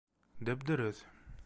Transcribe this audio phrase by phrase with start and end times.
[0.49, 1.05] Дөп-дөрөҫ.